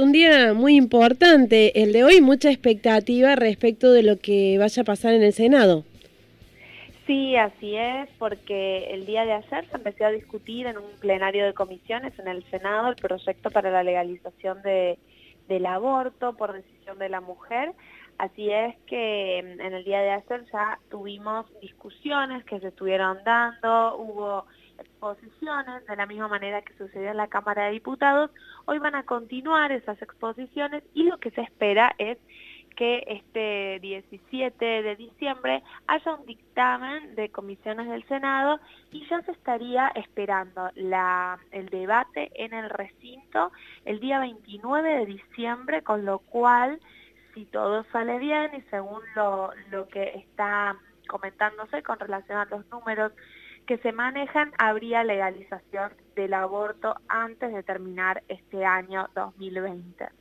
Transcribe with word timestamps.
Un 0.00 0.12
día 0.12 0.54
muy 0.54 0.76
importante, 0.76 1.82
el 1.82 1.92
de 1.92 2.04
hoy, 2.04 2.22
mucha 2.22 2.48
expectativa 2.50 3.36
respecto 3.36 3.92
de 3.92 4.02
lo 4.02 4.18
que 4.18 4.56
vaya 4.56 4.80
a 4.80 4.84
pasar 4.86 5.12
en 5.12 5.22
el 5.22 5.34
Senado. 5.34 5.84
Sí, 7.06 7.36
así 7.36 7.76
es, 7.76 8.08
porque 8.18 8.94
el 8.94 9.04
día 9.04 9.26
de 9.26 9.32
ayer 9.32 9.68
se 9.68 9.76
empezó 9.76 10.06
a 10.06 10.10
discutir 10.10 10.66
en 10.66 10.78
un 10.78 10.90
plenario 11.00 11.44
de 11.44 11.52
comisiones 11.52 12.18
en 12.18 12.28
el 12.28 12.42
Senado 12.44 12.88
el 12.88 12.96
proyecto 12.96 13.50
para 13.50 13.70
la 13.70 13.82
legalización 13.82 14.62
de, 14.62 14.96
del 15.48 15.66
aborto 15.66 16.34
por 16.34 16.54
decisión 16.54 16.98
de 16.98 17.10
la 17.10 17.20
mujer. 17.20 17.72
Así 18.20 18.50
es 18.50 18.76
que 18.86 19.42
mm, 19.42 19.60
en 19.62 19.72
el 19.72 19.82
día 19.82 20.00
de 20.00 20.10
ayer 20.10 20.44
ya 20.52 20.78
tuvimos 20.90 21.46
discusiones 21.62 22.44
que 22.44 22.60
se 22.60 22.68
estuvieron 22.68 23.16
dando, 23.24 23.96
hubo 23.96 24.44
exposiciones, 24.78 25.86
de 25.86 25.96
la 25.96 26.04
misma 26.04 26.28
manera 26.28 26.60
que 26.60 26.74
sucedió 26.74 27.12
en 27.12 27.16
la 27.16 27.28
Cámara 27.28 27.64
de 27.64 27.72
Diputados. 27.72 28.30
Hoy 28.66 28.78
van 28.78 28.94
a 28.94 29.04
continuar 29.04 29.72
esas 29.72 30.00
exposiciones 30.02 30.84
y 30.92 31.04
lo 31.04 31.16
que 31.16 31.30
se 31.30 31.40
espera 31.40 31.94
es 31.96 32.18
que 32.76 33.04
este 33.06 33.78
17 33.80 34.64
de 34.64 34.96
diciembre 34.96 35.62
haya 35.86 36.14
un 36.14 36.26
dictamen 36.26 37.14
de 37.14 37.30
comisiones 37.30 37.88
del 37.88 38.06
Senado 38.06 38.60
y 38.92 39.06
ya 39.08 39.22
se 39.22 39.32
estaría 39.32 39.88
esperando 39.94 40.70
la, 40.74 41.38
el 41.52 41.70
debate 41.70 42.30
en 42.34 42.52
el 42.52 42.68
recinto 42.68 43.50
el 43.86 43.98
día 43.98 44.20
29 44.20 44.90
de 44.90 45.06
diciembre, 45.06 45.82
con 45.82 46.04
lo 46.04 46.18
cual, 46.18 46.80
si 47.34 47.46
todo 47.46 47.84
sale 47.92 48.18
bien 48.18 48.54
y 48.54 48.62
según 48.70 49.02
lo, 49.14 49.50
lo 49.70 49.88
que 49.88 50.14
está 50.16 50.76
comentándose 51.08 51.82
con 51.82 51.98
relación 51.98 52.38
a 52.38 52.44
los 52.46 52.66
números 52.70 53.12
que 53.66 53.78
se 53.78 53.92
manejan, 53.92 54.52
habría 54.58 55.04
legalización 55.04 55.92
del 56.16 56.34
aborto 56.34 56.96
antes 57.08 57.52
de 57.52 57.62
terminar 57.62 58.22
este 58.28 58.64
año 58.64 59.08
2020. 59.14 60.19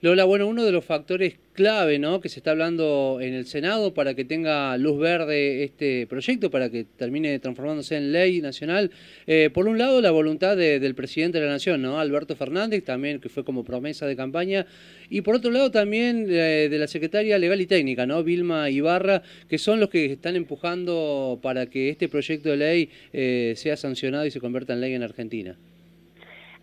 Lola, 0.00 0.24
bueno, 0.24 0.46
uno 0.46 0.64
de 0.64 0.70
los 0.70 0.84
factores 0.84 1.34
clave 1.54 1.98
¿no? 1.98 2.20
que 2.20 2.28
se 2.28 2.38
está 2.38 2.52
hablando 2.52 3.18
en 3.20 3.34
el 3.34 3.46
Senado 3.46 3.94
para 3.94 4.14
que 4.14 4.24
tenga 4.24 4.76
luz 4.78 4.96
verde 5.00 5.64
este 5.64 6.06
proyecto, 6.06 6.52
para 6.52 6.70
que 6.70 6.84
termine 6.84 7.36
transformándose 7.40 7.96
en 7.96 8.12
ley 8.12 8.40
nacional. 8.40 8.92
Eh, 9.26 9.50
por 9.52 9.66
un 9.66 9.76
lado, 9.76 10.00
la 10.00 10.12
voluntad 10.12 10.56
del 10.56 10.94
presidente 10.94 11.40
de 11.40 11.46
la 11.46 11.50
Nación, 11.50 11.82
¿no? 11.82 11.98
Alberto 11.98 12.36
Fernández, 12.36 12.84
también 12.84 13.18
que 13.18 13.28
fue 13.28 13.44
como 13.44 13.64
promesa 13.64 14.06
de 14.06 14.14
campaña, 14.14 14.66
y 15.10 15.22
por 15.22 15.34
otro 15.34 15.50
lado 15.50 15.72
también 15.72 16.26
eh, 16.28 16.68
de 16.70 16.78
la 16.78 16.86
secretaria 16.86 17.36
legal 17.36 17.60
y 17.60 17.66
técnica, 17.66 18.06
¿no? 18.06 18.22
Vilma 18.22 18.70
Ibarra, 18.70 19.22
que 19.48 19.58
son 19.58 19.80
los 19.80 19.88
que 19.88 20.12
están 20.12 20.36
empujando 20.36 21.40
para 21.42 21.66
que 21.66 21.88
este 21.88 22.08
proyecto 22.08 22.50
de 22.50 22.56
ley 22.56 22.90
eh, 23.12 23.54
sea 23.56 23.76
sancionado 23.76 24.26
y 24.26 24.30
se 24.30 24.38
convierta 24.38 24.74
en 24.74 24.80
ley 24.80 24.94
en 24.94 25.02
Argentina. 25.02 25.58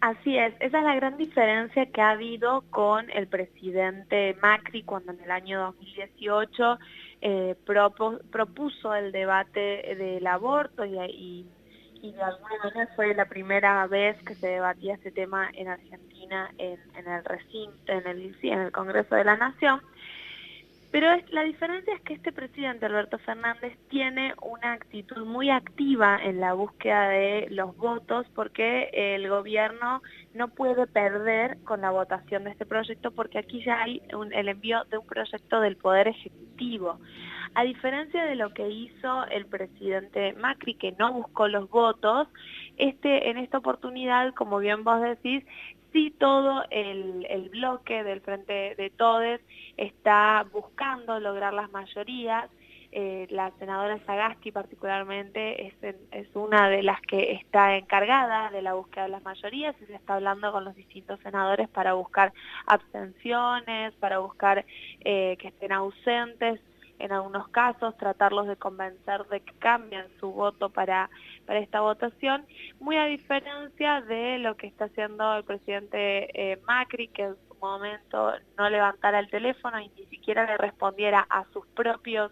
Así 0.02 0.38
es, 0.38 0.54
esa 0.60 0.78
es 0.80 0.84
la 0.84 0.96
gran 0.96 1.18
diferencia 1.18 1.86
que 1.88 2.02
ha 2.02 2.12
habido 2.12 2.64
con 2.70 3.10
el 3.10 3.28
presidente 3.28 4.36
Macri 4.42 4.84
cuando 4.84 5.14
en 5.14 5.22
el 5.22 5.32
año 5.32 5.62
2018 5.62 6.80
eh, 7.22 7.56
propuso 7.66 8.94
el 8.94 9.12
debate 9.12 9.96
del 9.96 10.28
aborto 10.28 10.86
y, 10.86 11.48
de 12.02 12.22
alguna 12.22 12.58
manera 12.64 12.88
fue 12.96 13.16
la 13.16 13.26
primera 13.26 13.88
vez 13.88 14.16
que 14.24 14.36
se 14.36 14.48
debatía 14.48 14.94
este 14.94 15.12
tema 15.12 15.50
en 15.54 15.70
Argentina 15.70 16.52
en, 16.60 16.80
el 16.96 17.26
recinto, 17.26 17.92
en 17.92 18.06
el, 18.06 18.36
en 18.44 18.60
el 18.60 18.72
Congreso 18.72 19.16
de 19.16 19.24
la 19.24 19.38
Nación. 19.38 19.82
Pero 20.96 21.10
la 21.32 21.44
diferencia 21.44 21.94
es 21.94 22.02
que 22.04 22.14
este 22.14 22.32
presidente, 22.32 22.86
Alberto 22.86 23.18
Fernández, 23.18 23.78
tiene 23.90 24.34
una 24.42 24.72
actitud 24.72 25.26
muy 25.26 25.50
activa 25.50 26.18
en 26.24 26.40
la 26.40 26.54
búsqueda 26.54 27.10
de 27.10 27.48
los 27.50 27.76
votos 27.76 28.26
porque 28.34 28.90
el 28.94 29.28
gobierno 29.28 30.02
no 30.34 30.48
puede 30.48 30.88
perder 30.88 31.58
con 31.66 31.82
la 31.82 31.92
votación 31.92 32.46
de 32.46 32.52
este 32.52 32.66
proyecto 32.66 33.12
porque 33.12 33.40
aquí 33.40 33.62
ya 33.66 33.84
hay 33.84 34.02
el 34.32 34.48
envío 34.48 34.86
de 34.86 34.98
un 34.98 35.06
proyecto 35.06 35.60
del 35.60 35.76
Poder 35.76 36.08
Ejecutivo. 36.08 36.98
A 37.56 37.64
diferencia 37.64 38.24
de 38.24 38.36
lo 38.36 38.54
que 38.54 38.70
hizo 38.70 39.26
el 39.28 39.48
presidente 39.48 40.32
Macri, 40.34 40.76
que 40.76 40.94
no 40.94 41.12
buscó 41.12 41.50
los 41.50 41.70
votos, 41.70 42.30
este, 42.78 43.30
en 43.30 43.38
esta 43.38 43.58
oportunidad, 43.58 44.34
como 44.34 44.60
bien 44.60 44.86
vos 44.86 45.02
decís, 45.02 45.44
sí 45.96 46.14
todo 46.20 46.66
el, 46.72 47.50
bloque 47.52 48.04
del 48.04 48.20
Frente 48.20 48.76
de 48.76 48.90
Todes 48.90 49.40
está 49.78 50.46
buscando 50.52 51.22
lograr 51.22 51.54
las 51.54 51.72
mayorías. 51.72 52.50
Eh, 52.92 53.28
la 53.30 53.52
senadora 53.60 53.98
Sagasti 54.06 54.52
particularmente 54.52 55.68
es, 55.68 55.96
es, 56.12 56.28
una 56.34 56.70
de 56.70 56.84
las 56.84 57.00
que 57.02 57.32
está 57.32 57.78
encargada 57.78 58.52
de 58.52 58.62
la 58.62 58.74
búsqueda 58.74 59.06
de 59.06 59.10
las 59.10 59.24
mayorías 59.24 59.74
y 59.82 59.86
se 59.86 59.96
está 59.96 60.16
hablando 60.16 60.52
con 60.52 60.66
los 60.66 60.76
distintos 60.76 61.20
senadores 61.22 61.70
para 61.70 61.94
buscar 61.94 62.34
abstenciones, 62.66 63.94
para 63.96 64.20
buscar 64.20 64.66
eh, 65.00 65.38
que 65.40 65.48
estén 65.48 65.72
ausentes 65.72 66.60
en 67.00 67.12
algunos 67.12 67.48
casos, 67.50 67.98
tratarlos 67.98 68.48
de 68.48 68.56
convencer 68.56 69.26
de 69.26 69.42
que 69.42 69.54
cambien 69.60 70.06
su 70.20 70.32
voto 70.32 70.70
para, 70.70 71.10
para 71.46 71.60
esta 71.60 71.82
votación, 71.82 72.46
muy 72.80 72.98
a 72.98 73.06
diferencia 73.06 74.02
de 74.02 74.40
lo 74.40 74.56
que 74.56 74.68
está 74.68 74.86
haciendo 74.86 75.38
el 75.38 75.44
presidente 75.44 76.30
eh, 76.34 76.60
Macri, 76.68 77.08
que 77.10 77.24
en 77.24 77.36
su 77.48 77.56
momento 77.56 78.34
no 78.58 78.70
levantara 78.70 79.20
el 79.20 79.30
teléfono 79.30 79.80
y 79.80 79.90
ni 79.90 80.06
siquiera 80.06 80.46
le 80.46 80.58
respondiera 80.58 81.26
a 81.30 81.46
sus 81.52 81.66
propios 81.68 82.32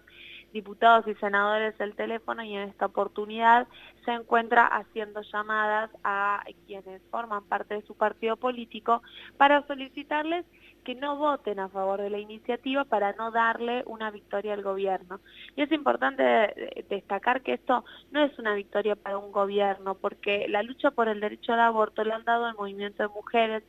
diputados 0.54 1.08
y 1.08 1.16
senadores 1.16 1.74
el 1.80 1.96
teléfono 1.96 2.44
y 2.44 2.56
en 2.56 2.70
esta 2.70 2.86
oportunidad 2.86 3.68
se 4.06 4.12
encuentra 4.12 4.66
haciendo 4.68 5.22
llamadas 5.22 5.90
a 6.04 6.44
quienes 6.68 7.02
forman 7.10 7.44
parte 7.44 7.74
de 7.74 7.82
su 7.82 7.96
partido 7.96 8.38
político 8.38 9.02
para 9.38 9.66
solicitarles 9.68 10.46
que 10.84 10.96
no 10.96 11.16
voten 11.16 11.60
a 11.60 11.70
favor 11.70 12.02
de 12.02 12.10
la 12.10 12.20
iniciativa 12.20 12.84
para 12.84 13.14
no 13.14 13.32
darle 13.32 13.84
una 13.86 14.12
victoria 14.12 14.54
al 14.54 14.62
gobierno. 14.62 15.22
Y 15.56 15.62
es 15.62 15.72
importante 15.72 16.84
destacar 16.90 17.42
que 17.42 17.54
esto 17.54 17.86
no 18.12 18.24
es 18.24 18.38
una 18.38 18.54
victoria 18.54 18.96
para 18.96 19.18
un 19.18 19.32
gobierno, 19.32 19.96
porque 19.96 20.46
la 20.50 20.62
lucha 20.62 20.92
por 20.92 21.08
el 21.08 21.20
derecho 21.20 21.54
al 21.54 21.62
aborto 21.62 22.04
la 22.04 22.16
han 22.16 22.26
dado 22.26 22.48
el 22.48 22.56
movimiento 22.56 23.04
de 23.04 23.10
mujeres, 23.10 23.64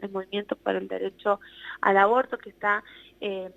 el 0.00 0.10
movimiento 0.10 0.56
por 0.56 0.76
el 0.76 0.88
derecho 0.88 1.40
al 1.80 1.96
aborto 1.96 2.38
que 2.38 2.50
está... 2.50 2.82
Eh, 3.20 3.50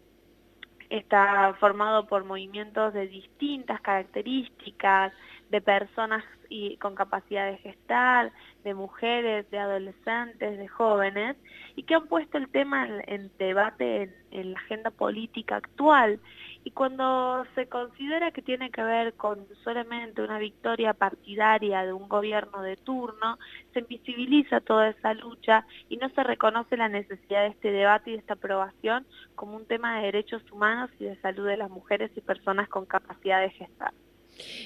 está 0.97 1.53
formado 1.59 2.07
por 2.07 2.23
movimientos 2.23 2.93
de 2.93 3.07
distintas 3.07 3.81
características, 3.81 5.13
de 5.49 5.61
personas 5.61 6.23
y 6.49 6.77
con 6.77 6.95
capacidad 6.95 7.49
de 7.49 7.57
gestar, 7.57 8.31
de 8.63 8.73
mujeres, 8.73 9.49
de 9.51 9.59
adolescentes, 9.59 10.57
de 10.57 10.67
jóvenes, 10.67 11.37
y 11.75 11.83
que 11.83 11.95
han 11.95 12.07
puesto 12.07 12.37
el 12.37 12.49
tema 12.49 12.87
en, 13.07 13.31
debate 13.37 14.13
en, 14.31 14.53
la 14.53 14.59
agenda 14.59 14.91
política 14.91 15.57
actual. 15.57 16.19
Y 16.63 16.71
cuando 16.71 17.45
se 17.53 17.67
considera 17.67 18.31
que 18.31 18.41
tiene 18.41 18.71
que 18.71 18.81
ver 18.81 19.13
con 19.13 19.45
solamente 19.63 20.23
una 20.23 20.39
victoria 20.39 20.93
partidaria 20.93 21.83
de 21.83 21.93
un 21.93 22.09
gobierno 22.09 22.61
de 22.63 22.75
turno, 22.77 23.37
se 23.73 23.79
invisibiliza 23.81 24.61
toda 24.61 24.89
esa 24.89 25.13
lucha 25.13 25.65
y 25.89 25.97
no 25.97 26.09
se 26.09 26.23
reconoce 26.23 26.75
la 26.75 26.89
necesidad 26.89 27.41
de 27.41 27.49
este 27.49 27.71
debate 27.71 28.09
y 28.09 28.13
de 28.13 28.19
esta 28.19 28.33
aprobación 28.33 29.05
como 29.35 29.55
un 29.55 29.65
tema 29.65 29.97
de 29.97 30.05
derechos 30.05 30.41
humanos 30.51 30.89
y 30.99 31.05
de 31.05 31.17
salud 31.17 31.45
de 31.45 31.57
las 31.57 31.69
mujeres 31.69 32.09
y 32.15 32.21
personas 32.21 32.67
con 32.67 32.85
capacidad 32.85 33.41
de 33.41 33.51
gestar. 33.51 33.93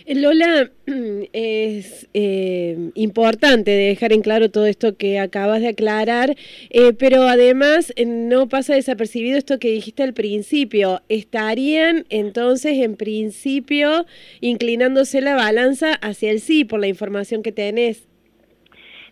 Eh, 0.06 0.16
Lola, 0.16 0.72
es 1.34 2.08
eh, 2.14 2.92
importante 2.96 3.72
dejar 3.72 4.14
en 4.14 4.22
claro 4.22 4.50
todo 4.50 4.66
esto 4.66 4.98
que 4.98 5.20
acabas 5.20 5.62
de 5.62 5.70
aclarar, 5.70 6.36
eh, 6.70 6.94
pero 6.94 7.24
además 7.24 7.94
no 8.06 8.48
pasa 8.50 8.76
desapercibido 8.76 9.38
esto 9.38 9.60
que 9.60 9.72
dijiste 9.72 10.04
al 10.04 10.14
principio. 10.14 11.02
¿Estarían 11.10 12.06
entonces 12.10 12.78
en 12.80 12.96
principio 12.96 14.06
inclinándose 14.42 15.22
la 15.22 15.36
balanza 15.36 15.94
hacia 15.94 16.32
el 16.32 16.40
sí 16.40 16.66
por 16.66 16.80
la 16.80 16.88
información 16.88 17.44
que 17.44 17.52
tenés? 17.52 18.08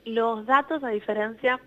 Los 0.06 0.46
datos, 0.46 0.84
a 0.84 0.90
diferencia 0.90 1.60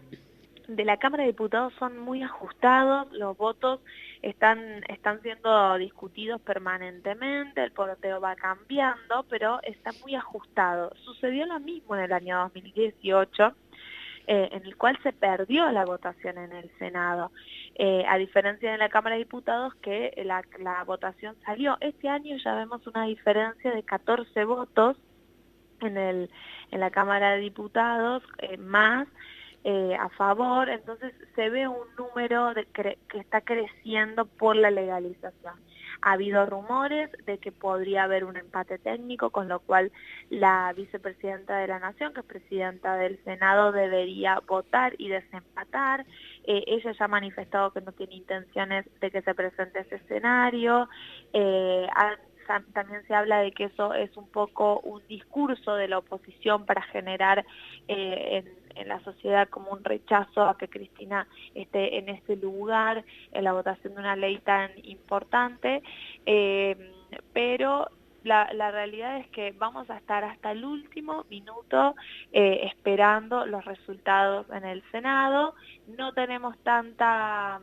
de 0.76 0.84
la 0.84 0.98
Cámara 0.98 1.24
de 1.24 1.30
Diputados, 1.30 1.72
son 1.78 1.98
muy 1.98 2.22
ajustados, 2.22 3.10
los 3.12 3.36
votos 3.36 3.80
están, 4.22 4.84
están 4.88 5.20
siendo 5.22 5.76
discutidos 5.78 6.40
permanentemente, 6.40 7.62
el 7.62 7.72
porteo 7.72 8.20
va 8.20 8.36
cambiando, 8.36 9.24
pero 9.28 9.60
está 9.62 9.90
muy 10.02 10.14
ajustado. 10.14 10.92
Sucedió 11.04 11.46
lo 11.46 11.58
mismo 11.60 11.96
en 11.96 12.02
el 12.02 12.12
año 12.12 12.38
2018, 12.38 13.54
eh, 14.26 14.48
en 14.52 14.64
el 14.64 14.76
cual 14.76 14.98
se 15.02 15.12
perdió 15.12 15.70
la 15.72 15.84
votación 15.84 16.38
en 16.38 16.52
el 16.52 16.70
Senado, 16.78 17.32
eh, 17.74 18.04
a 18.06 18.16
diferencia 18.18 18.70
de 18.70 18.78
la 18.78 18.90
Cámara 18.90 19.16
de 19.16 19.24
Diputados 19.24 19.74
que 19.76 20.12
la, 20.24 20.84
votación 20.84 21.34
salió. 21.44 21.76
Este 21.80 22.08
año 22.08 22.36
ya 22.36 22.54
vemos 22.54 22.86
una 22.86 23.06
diferencia 23.06 23.72
de 23.72 23.82
14 23.82 24.44
votos 24.44 24.96
en, 25.80 25.96
el, 25.96 26.30
en 26.70 26.80
la 26.80 26.90
Cámara 26.90 27.32
de 27.32 27.40
Diputados, 27.40 28.22
eh, 28.38 28.56
más 28.58 29.08
eh, 29.64 29.94
a 29.98 30.08
favor, 30.10 30.68
entonces 30.68 31.12
se 31.34 31.50
ve 31.50 31.68
un 31.68 31.86
número 31.98 32.54
de 32.54 32.64
que 32.66 32.96
está 33.18 33.42
creciendo 33.42 34.24
por 34.24 34.56
la 34.56 34.70
legalización. 34.70 35.54
Ha 36.02 36.12
habido 36.12 36.46
rumores 36.46 37.10
de 37.26 37.38
que 37.38 37.52
podría 37.52 38.04
haber 38.04 38.24
un 38.24 38.36
empate 38.36 38.78
técnico, 38.78 39.30
con 39.30 39.48
lo 39.48 39.60
cual 39.60 39.92
la 40.30 40.72
vicepresidenta 40.74 41.58
de 41.58 41.66
la 41.66 41.78
Nación, 41.78 42.14
que 42.14 42.20
es 42.20 42.26
presidenta 42.26 42.96
del 42.96 43.22
Senado, 43.24 43.70
debería 43.70 44.40
votar 44.46 44.94
y 44.96 45.08
desempatar. 45.08 46.06
Eh, 46.44 46.64
ella 46.66 46.92
ya 46.92 47.04
ha 47.04 47.08
manifestado 47.08 47.72
que 47.72 47.82
no 47.82 47.92
tiene 47.92 48.14
intenciones 48.14 48.86
de 49.00 49.10
que 49.10 49.20
se 49.20 49.34
presente 49.34 49.80
ese 49.80 49.96
escenario. 49.96 50.88
Eh, 51.34 51.86
también 52.72 53.06
se 53.06 53.14
habla 53.14 53.40
de 53.40 53.52
que 53.52 53.64
eso 53.64 53.94
es 53.94 54.16
un 54.16 54.28
poco 54.28 54.80
un 54.80 55.06
discurso 55.06 55.74
de 55.74 55.86
la 55.86 55.98
oposición 55.98 56.66
para 56.66 56.82
generar 56.82 57.44
eh, 57.86 58.44
la 58.86 59.00
sociedad 59.00 59.48
como 59.48 59.72
un 59.72 59.84
rechazo 59.84 60.42
a 60.42 60.56
que 60.56 60.68
Cristina 60.68 61.26
esté 61.54 61.98
en 61.98 62.08
ese 62.08 62.36
lugar, 62.36 63.04
en 63.32 63.44
la 63.44 63.52
votación 63.52 63.94
de 63.94 64.00
una 64.00 64.16
ley 64.16 64.38
tan 64.38 64.70
importante, 64.82 65.82
eh, 66.26 66.92
pero 67.32 67.88
la, 68.24 68.70
realidad 68.70 69.18
es 69.18 69.28
que 69.28 69.52
vamos 69.52 69.88
a 69.90 69.96
estar 69.96 70.24
hasta 70.24 70.52
el 70.52 70.64
último 70.64 71.24
minuto 71.30 71.94
eh, 72.32 72.68
esperando 72.70 73.46
los 73.46 73.64
resultados 73.64 74.46
en 74.50 74.64
el 74.64 74.82
Senado, 74.90 75.54
no 75.86 76.12
tenemos 76.12 76.58
tanta 76.58 77.60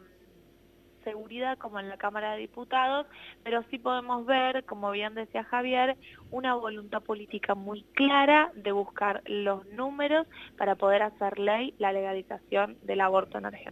seguridad 1.08 1.58
como 1.58 1.80
en 1.80 1.88
la 1.88 1.96
Cámara 1.96 2.34
de 2.34 2.40
Diputados, 2.40 3.08
pero 3.44 3.64
sí 3.70 3.80
podemos 3.80 4.26
ver, 4.26 4.66
como 4.66 4.92
bien 4.92 5.14
decía 5.16 5.46
Javier, 5.46 5.96
una 6.32 6.54
voluntad 6.56 7.02
política 7.02 7.56
muy 7.56 7.84
clara 7.94 8.52
de 8.56 8.74
buscar 8.74 9.22
los 9.26 9.66
números 9.68 10.28
para 10.58 10.76
poder 10.76 11.04
hacer 11.04 11.40
ley 11.40 11.74
la 11.78 11.94
legalización 11.94 12.78
del 12.84 13.00
aborto 13.00 13.38
en 13.38 13.46
Argentina. 13.46 13.58